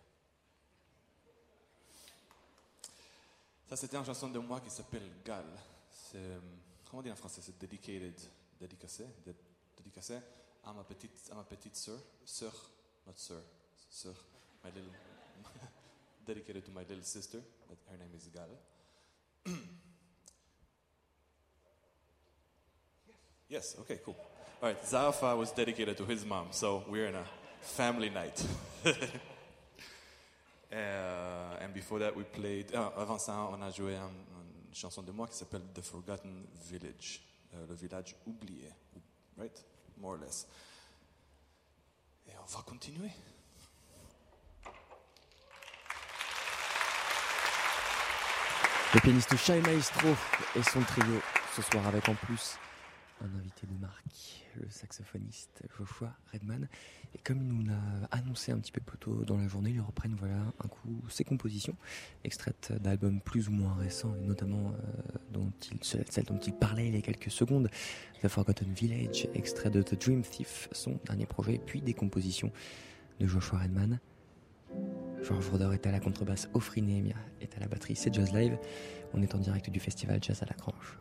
[3.68, 5.46] Ça, c'était une chanson de moi qui s'appelle Gal.
[6.16, 6.40] Euh,
[6.90, 7.42] comment dire en français?
[7.42, 8.14] C'est dedicated,
[8.60, 9.36] dédicacé, dé-
[9.78, 10.20] dédicacé
[10.64, 12.54] à ma petite, à ma petite sœur, sœur,
[13.08, 13.42] not sœur,
[13.90, 14.16] sœur,
[14.64, 14.92] my little,
[16.26, 17.40] dedicated to my little sister.
[17.68, 18.50] That her name is Gal.
[23.52, 24.16] Yes, okay, cool.
[24.62, 27.26] All right, Zarafa was dedicated to his mom, so we're in a
[27.62, 28.42] family night.
[30.74, 32.72] Uh, and before that, we played.
[32.74, 36.46] ah, avant ça, on a joué un- une chanson de moi qui s'appelle The Forgotten
[36.70, 37.20] Village,
[37.54, 38.70] euh, le village oublié,
[39.38, 39.66] right?
[39.98, 40.48] More or less.
[42.26, 43.12] Et on va continuer.
[48.94, 50.10] Le pianiste Shai Maestro
[50.56, 51.22] et son trio
[51.56, 52.58] ce soir avec en plus
[53.22, 56.68] un invité de marque, le saxophoniste Joshua Redman.
[57.14, 59.82] Et comme il nous l'a annoncé un petit peu plus tôt dans la journée, ils
[59.82, 61.76] reprennent voilà un coup ses compositions,
[62.24, 66.98] extraites d'albums plus ou moins récents, notamment euh, dont il, dont il parlait il y
[66.98, 67.70] a quelques secondes,
[68.22, 72.52] The Forgotten Village, extrait de The Dream Thief, son dernier projet, puis des compositions
[73.20, 74.00] de Joshua Redman.
[75.24, 76.82] Georges Roder est à la contrebasse, Offrey
[77.42, 78.58] est à la batterie, c'est Jazz Live.
[79.14, 80.98] On est en direct du festival Jazz à la Grange.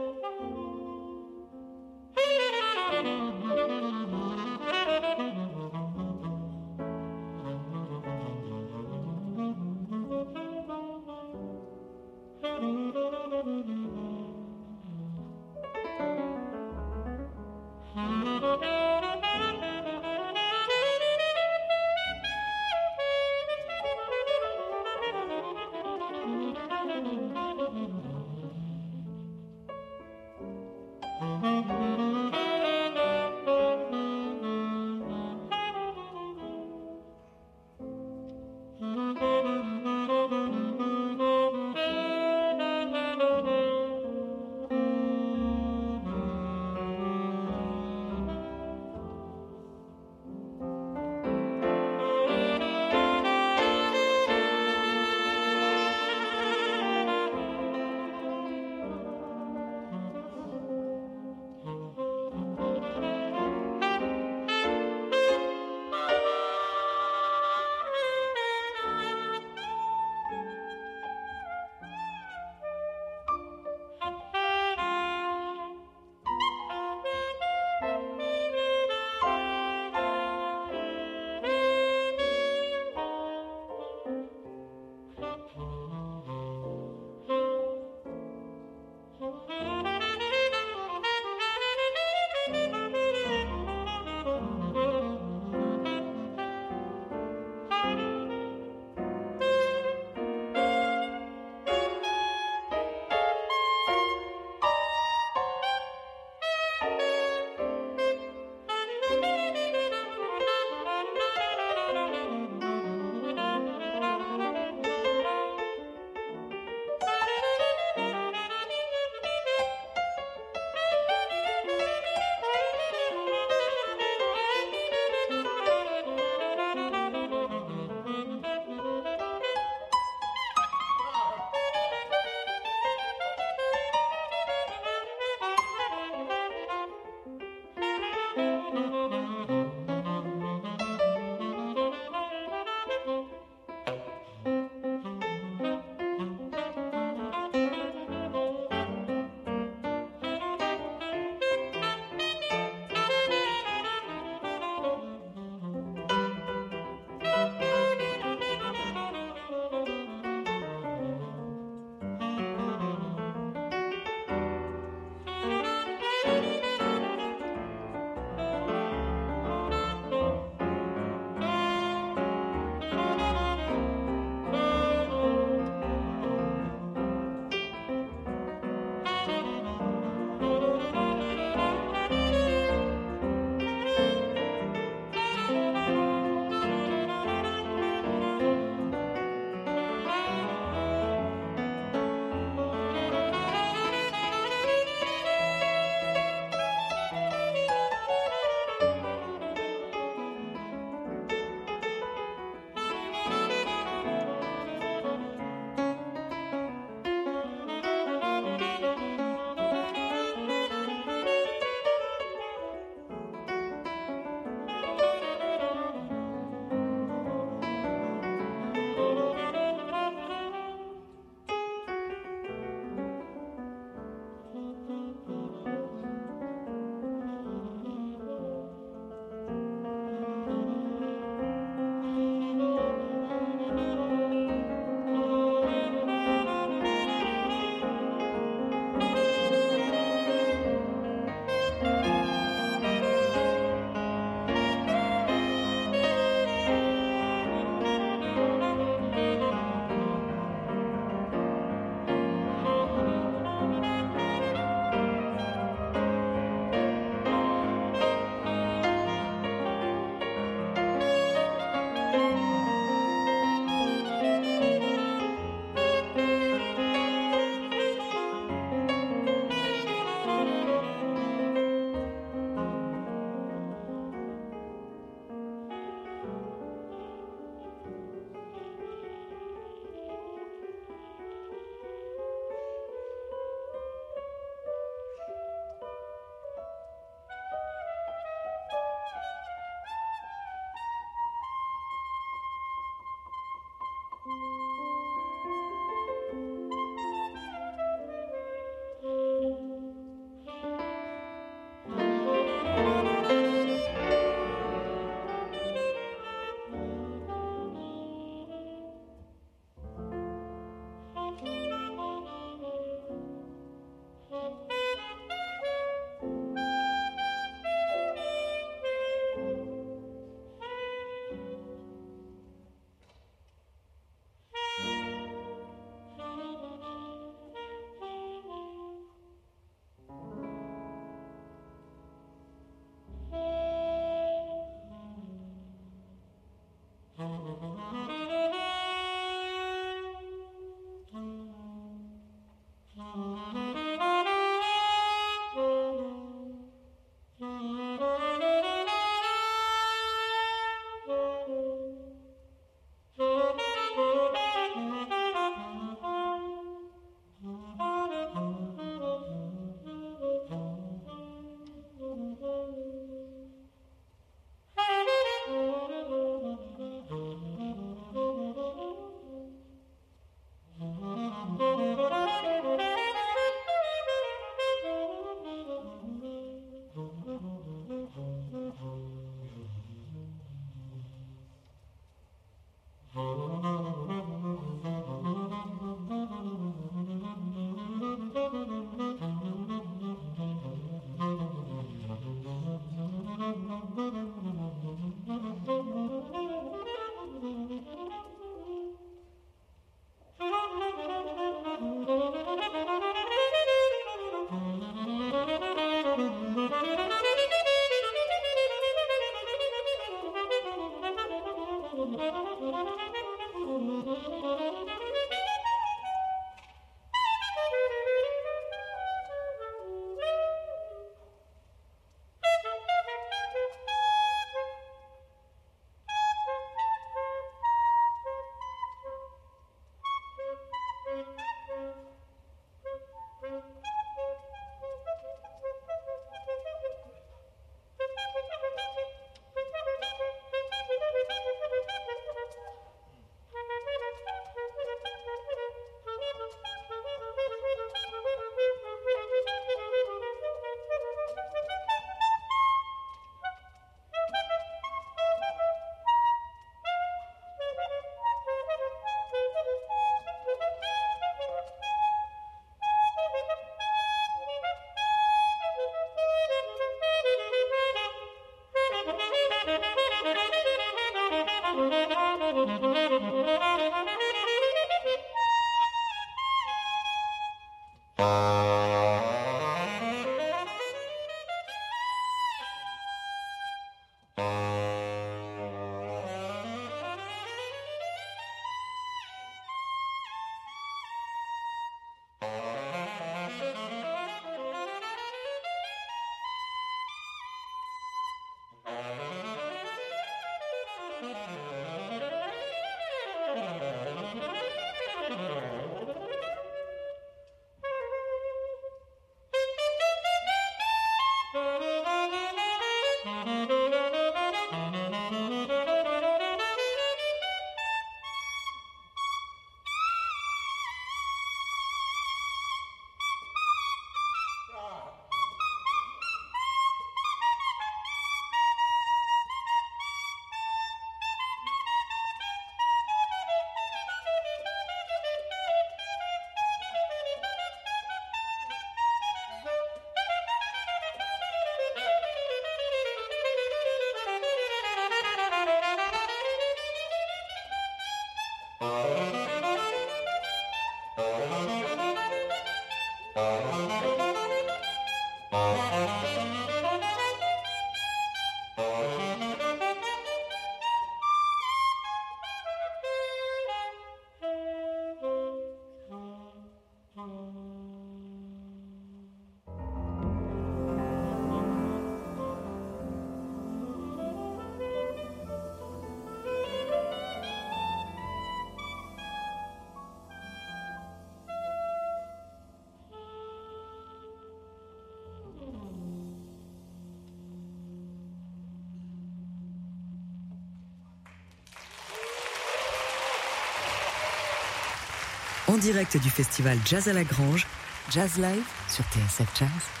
[595.71, 597.65] En direct du festival Jazz à la Grange,
[598.11, 600.00] Jazz Live sur TSF Jazz.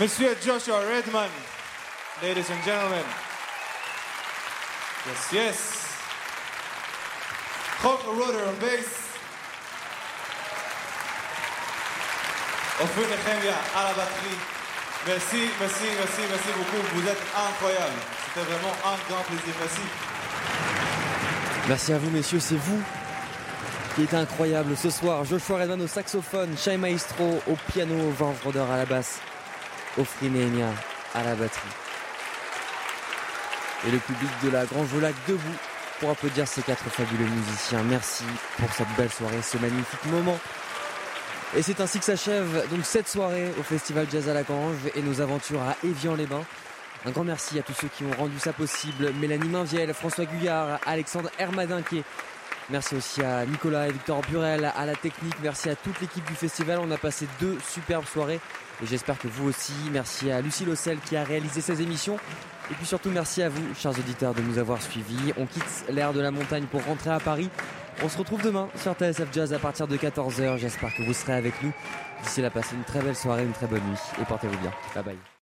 [0.00, 1.28] Monsieur Joshua Redman,
[2.22, 3.04] ladies and gentlemen.
[5.06, 5.58] Yes, yes.
[7.82, 8.88] Hulk Roder on bass.
[12.80, 14.38] Ophir Nehemia à la batterie.
[15.06, 16.82] Merci, merci, merci, merci beaucoup.
[16.94, 18.00] Vous êtes incroyables.
[18.24, 19.54] C'était vraiment un grand plaisir.
[19.60, 19.82] Merci.
[21.68, 22.40] Merci à vous, messieurs.
[22.40, 22.80] C'est vous
[23.94, 25.26] qui êtes incroyable ce soir.
[25.26, 29.20] Joshua Redman au saxophone, Shai Maestro au piano, George Roder à la basse,
[29.98, 30.68] Ofri Nehemia
[31.14, 31.68] à la batterie.
[33.86, 35.56] Et le public de la Grange Lac debout
[36.00, 37.82] pour applaudir ces quatre fabuleux musiciens.
[37.84, 38.24] Merci
[38.58, 40.38] pour cette belle soirée, ce magnifique moment.
[41.56, 45.02] Et c'est ainsi que s'achève donc cette soirée au Festival Jazz à la Grange et
[45.02, 46.44] nos aventures à Évian-les-Bains.
[47.06, 49.12] Un grand merci à tous ceux qui ont rendu ça possible.
[49.20, 52.04] Mélanie Mainviel, François Guyard, Alexandre Hermadinquet.
[52.70, 55.34] Merci aussi à Nicolas et Victor Burel, à la technique.
[55.42, 56.78] Merci à toute l'équipe du festival.
[56.80, 58.40] On a passé deux superbes soirées
[58.82, 59.72] et j'espère que vous aussi.
[59.92, 62.16] Merci à Lucie Lossel qui a réalisé ces émissions.
[62.70, 65.32] Et puis surtout, merci à vous, chers auditeurs, de nous avoir suivis.
[65.36, 67.50] On quitte l'air de la montagne pour rentrer à Paris.
[68.02, 70.58] On se retrouve demain sur TSF Jazz à partir de 14h.
[70.58, 71.72] J'espère que vous serez avec nous.
[72.22, 74.72] D'ici là, passez une très belle soirée, une très bonne nuit et portez-vous bien.
[74.94, 75.30] Bye bye.